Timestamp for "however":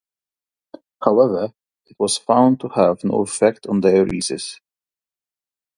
1.03-1.53